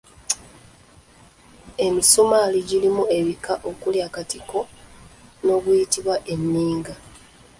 Emisumaali 1.85 2.59
girimu 2.69 3.03
ebika 3.17 3.53
okuli 3.69 3.99
akatiko 4.07 4.59
n'oguyitibwa 5.45 6.15
enninga. 6.33 6.95